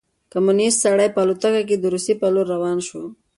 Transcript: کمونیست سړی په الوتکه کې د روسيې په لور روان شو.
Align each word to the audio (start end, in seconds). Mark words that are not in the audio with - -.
کمونیست 0.31 0.77
سړی 0.83 1.07
په 1.13 1.19
الوتکه 1.23 1.61
کې 1.67 1.75
د 1.79 1.85
روسيې 1.93 2.15
په 2.21 2.27
لور 2.33 2.47
روان 2.53 2.77
شو. 2.87 3.01